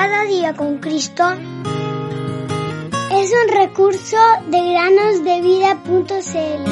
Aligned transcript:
Cada 0.00 0.22
día 0.26 0.54
con 0.54 0.78
Cristo 0.78 1.24
es 3.10 3.32
un 3.32 3.48
recurso 3.52 4.16
de 4.48 4.70
granosdevida.cl. 4.70 6.64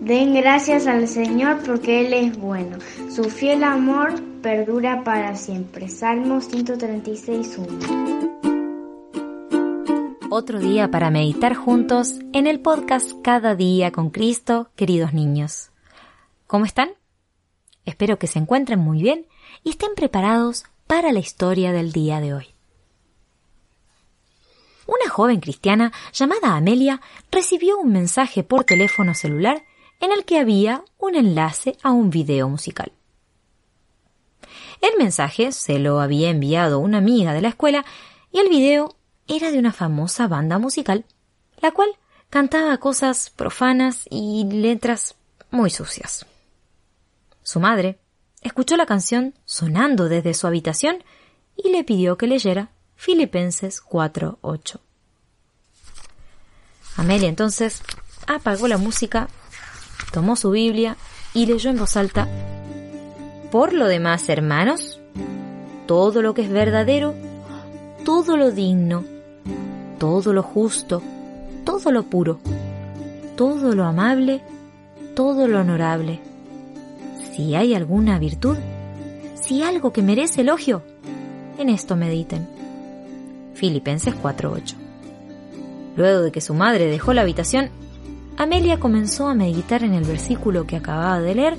Den 0.00 0.32
gracias 0.32 0.86
al 0.86 1.06
Señor 1.06 1.58
porque 1.66 2.06
Él 2.06 2.14
es 2.14 2.38
bueno. 2.38 2.78
Su 3.10 3.24
fiel 3.24 3.62
amor 3.62 4.14
perdura 4.40 5.04
para 5.04 5.36
siempre. 5.36 5.90
Salmo 5.90 6.40
136.1 6.40 8.53
otro 10.36 10.58
día 10.58 10.90
para 10.90 11.10
meditar 11.10 11.54
juntos 11.54 12.14
en 12.32 12.48
el 12.48 12.58
podcast 12.58 13.12
Cada 13.22 13.54
día 13.54 13.92
con 13.92 14.10
Cristo, 14.10 14.68
queridos 14.74 15.12
niños. 15.12 15.70
¿Cómo 16.48 16.64
están? 16.64 16.90
Espero 17.84 18.18
que 18.18 18.26
se 18.26 18.40
encuentren 18.40 18.80
muy 18.80 19.00
bien 19.00 19.26
y 19.62 19.70
estén 19.70 19.94
preparados 19.94 20.64
para 20.88 21.12
la 21.12 21.20
historia 21.20 21.70
del 21.70 21.92
día 21.92 22.18
de 22.18 22.34
hoy. 22.34 22.46
Una 24.88 25.08
joven 25.08 25.38
cristiana 25.38 25.92
llamada 26.12 26.56
Amelia 26.56 27.00
recibió 27.30 27.78
un 27.78 27.92
mensaje 27.92 28.42
por 28.42 28.64
teléfono 28.64 29.14
celular 29.14 29.64
en 30.00 30.10
el 30.10 30.24
que 30.24 30.40
había 30.40 30.82
un 30.98 31.14
enlace 31.14 31.76
a 31.80 31.92
un 31.92 32.10
video 32.10 32.48
musical. 32.48 32.90
El 34.80 34.98
mensaje 34.98 35.52
se 35.52 35.78
lo 35.78 36.00
había 36.00 36.28
enviado 36.30 36.80
una 36.80 36.98
amiga 36.98 37.32
de 37.32 37.40
la 37.40 37.50
escuela 37.50 37.84
y 38.32 38.40
el 38.40 38.48
video 38.48 38.96
era 39.28 39.50
de 39.50 39.58
una 39.58 39.72
famosa 39.72 40.28
banda 40.28 40.58
musical, 40.58 41.04
la 41.60 41.70
cual 41.70 41.88
cantaba 42.30 42.76
cosas 42.78 43.30
profanas 43.30 44.04
y 44.10 44.44
letras 44.44 45.14
muy 45.50 45.70
sucias. 45.70 46.26
Su 47.42 47.60
madre 47.60 47.98
escuchó 48.42 48.76
la 48.76 48.86
canción 48.86 49.34
sonando 49.44 50.08
desde 50.08 50.34
su 50.34 50.46
habitación 50.46 51.02
y 51.56 51.70
le 51.70 51.84
pidió 51.84 52.16
que 52.16 52.26
leyera 52.26 52.70
Filipenses 52.96 53.82
4.8. 53.82 54.80
Amelia 56.96 57.28
entonces 57.28 57.82
apagó 58.26 58.68
la 58.68 58.78
música, 58.78 59.28
tomó 60.12 60.36
su 60.36 60.50
Biblia 60.50 60.96
y 61.34 61.46
leyó 61.46 61.70
en 61.70 61.78
voz 61.78 61.96
alta 61.96 62.28
Por 63.50 63.72
lo 63.72 63.86
demás, 63.86 64.28
hermanos, 64.28 65.00
todo 65.86 66.22
lo 66.22 66.34
que 66.34 66.42
es 66.42 66.50
verdadero, 66.50 67.14
todo 68.04 68.36
lo 68.36 68.50
digno, 68.50 69.04
todo 69.98 70.32
lo 70.32 70.42
justo, 70.42 71.02
todo 71.64 71.92
lo 71.92 72.04
puro, 72.04 72.38
todo 73.36 73.74
lo 73.74 73.84
amable, 73.84 74.42
todo 75.14 75.48
lo 75.48 75.60
honorable. 75.60 76.20
Si 77.32 77.54
hay 77.54 77.74
alguna 77.74 78.18
virtud, 78.18 78.56
si 79.34 79.62
algo 79.62 79.92
que 79.92 80.02
merece 80.02 80.42
elogio, 80.42 80.82
en 81.58 81.68
esto 81.68 81.96
mediten. 81.96 82.48
Filipenses 83.54 84.14
4:8. 84.14 84.74
Luego 85.96 86.22
de 86.22 86.32
que 86.32 86.40
su 86.40 86.54
madre 86.54 86.86
dejó 86.86 87.12
la 87.12 87.22
habitación, 87.22 87.70
Amelia 88.36 88.80
comenzó 88.80 89.28
a 89.28 89.34
meditar 89.34 89.84
en 89.84 89.94
el 89.94 90.04
versículo 90.04 90.66
que 90.66 90.76
acababa 90.76 91.20
de 91.20 91.34
leer 91.34 91.56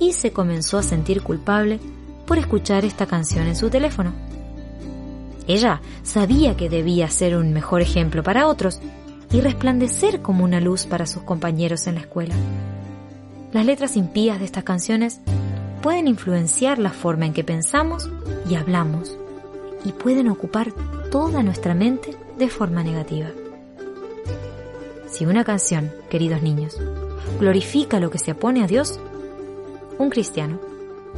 y 0.00 0.12
se 0.12 0.32
comenzó 0.32 0.78
a 0.78 0.82
sentir 0.82 1.22
culpable 1.22 1.78
por 2.26 2.38
escuchar 2.38 2.84
esta 2.84 3.06
canción 3.06 3.46
en 3.46 3.54
su 3.54 3.70
teléfono. 3.70 4.12
Ella 5.46 5.80
sabía 6.02 6.56
que 6.56 6.68
debía 6.68 7.08
ser 7.08 7.36
un 7.36 7.52
mejor 7.52 7.80
ejemplo 7.80 8.22
para 8.22 8.46
otros 8.46 8.80
y 9.32 9.40
resplandecer 9.40 10.22
como 10.22 10.44
una 10.44 10.60
luz 10.60 10.86
para 10.86 11.06
sus 11.06 11.22
compañeros 11.22 11.86
en 11.86 11.94
la 11.96 12.00
escuela. 12.02 12.34
Las 13.52 13.66
letras 13.66 13.96
impías 13.96 14.38
de 14.38 14.44
estas 14.44 14.64
canciones 14.64 15.20
pueden 15.82 16.08
influenciar 16.08 16.78
la 16.78 16.90
forma 16.90 17.26
en 17.26 17.32
que 17.32 17.44
pensamos 17.44 18.08
y 18.48 18.54
hablamos 18.54 19.16
y 19.84 19.92
pueden 19.92 20.28
ocupar 20.28 20.72
toda 21.10 21.42
nuestra 21.42 21.74
mente 21.74 22.16
de 22.38 22.48
forma 22.48 22.82
negativa. 22.82 23.28
Si 25.08 25.26
una 25.26 25.44
canción, 25.44 25.90
queridos 26.08 26.42
niños, 26.42 26.78
glorifica 27.40 27.98
lo 27.98 28.10
que 28.10 28.18
se 28.18 28.32
opone 28.32 28.62
a 28.62 28.66
Dios, 28.66 29.00
un 29.98 30.10
cristiano 30.10 30.60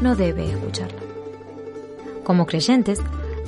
no 0.01 0.17
debe 0.17 0.51
escucharla. 0.51 0.99
Como 2.25 2.47
creyentes, 2.47 3.01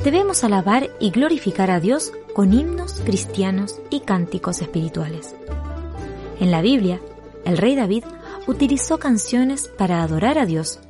debemos 0.02 0.44
alabar 0.44 0.90
y 0.98 1.10
glorificar 1.10 1.70
a 1.70 1.80
Dios 1.80 2.12
con 2.34 2.52
himnos 2.52 3.00
cristianos 3.04 3.80
y 3.90 4.00
cánticos 4.00 4.60
espirituales. 4.60 5.34
En 6.40 6.50
la 6.50 6.62
Biblia, 6.62 7.00
el 7.44 7.58
rey 7.58 7.76
David 7.76 8.04
utilizó 8.46 8.98
canciones 8.98 9.68
para 9.68 10.02
adorar 10.02 10.38
a 10.38 10.46
Dios 10.46 10.80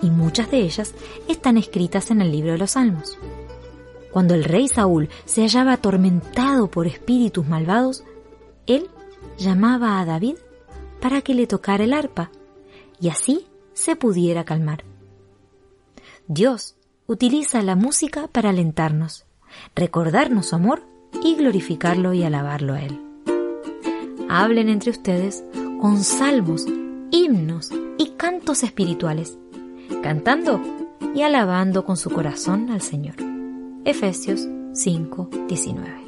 y 0.00 0.10
muchas 0.10 0.50
de 0.50 0.58
ellas 0.58 0.94
están 1.28 1.56
escritas 1.56 2.10
en 2.10 2.20
el 2.20 2.32
libro 2.32 2.52
de 2.52 2.58
los 2.58 2.72
Salmos. 2.72 3.18
Cuando 4.10 4.34
el 4.34 4.44
rey 4.44 4.68
Saúl 4.68 5.08
se 5.24 5.42
hallaba 5.42 5.72
atormentado 5.72 6.70
por 6.70 6.86
espíritus 6.86 7.46
malvados, 7.46 8.04
él 8.66 8.88
llamaba 9.38 10.00
a 10.00 10.04
David 10.04 10.36
para 11.00 11.20
que 11.20 11.34
le 11.34 11.46
tocara 11.46 11.84
el 11.84 11.92
arpa 11.92 12.30
y 13.00 13.08
así 13.08 13.46
se 13.72 13.96
pudiera 13.96 14.44
calmar. 14.44 14.84
Dios 16.28 16.76
utiliza 17.06 17.62
la 17.62 17.76
música 17.76 18.28
para 18.28 18.50
alentarnos, 18.50 19.26
recordarnos 19.74 20.46
su 20.46 20.56
amor 20.56 20.82
y 21.22 21.34
glorificarlo 21.36 22.12
y 22.12 22.22
alabarlo 22.22 22.74
a 22.74 22.82
Él. 22.82 23.00
Hablen 24.28 24.68
entre 24.68 24.90
ustedes 24.90 25.44
con 25.80 26.02
salmos, 26.02 26.66
himnos 27.10 27.70
y 27.98 28.10
cantos 28.16 28.62
espirituales, 28.62 29.38
cantando 30.02 30.60
y 31.14 31.22
alabando 31.22 31.84
con 31.84 31.96
su 31.96 32.10
corazón 32.10 32.70
al 32.70 32.80
Señor. 32.80 33.16
Efesios 33.84 34.48
5:19 34.72 36.04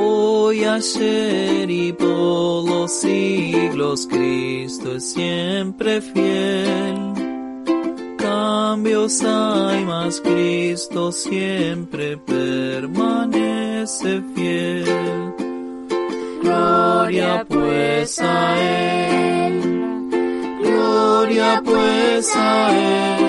Hoy, 0.00 0.64
ayer 0.64 1.70
y 1.70 1.92
por 1.92 2.68
los 2.68 2.92
siglos, 2.92 4.06
Cristo 4.06 4.94
es 4.94 5.12
siempre 5.12 6.00
fiel 6.00 7.07
cambios 8.78 9.20
hay, 9.24 9.84
más 9.84 10.20
Cristo 10.20 11.10
siempre 11.10 12.16
permanece 12.16 13.42
fiel. 14.36 14.84
Gloria 16.42 17.44
pues 17.48 18.20
a 18.20 19.48
Él, 19.48 20.08
gloria 20.62 21.60
pues 21.64 22.30
a 22.36 23.18
Él. 23.18 23.24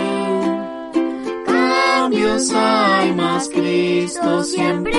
Cambios 1.47 2.51
hay, 2.53 3.11
más 3.13 3.49
Cristo 3.49 4.43
siempre 4.43 4.98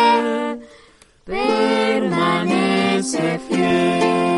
permanece 3.01 3.39
fiel. 3.39 4.30